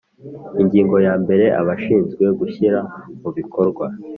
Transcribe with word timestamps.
Ingingo 0.61 0.95
ya 1.05 1.13
mbere 1.23 1.45
Abashinzwe 1.61 2.23
gushyira 2.39 2.79
mu 3.21 3.29
bikorwa 3.37 3.85